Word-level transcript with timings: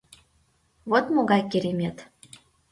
Вот 0.89 1.05
могай 1.15 1.41
керемет! 1.51 1.97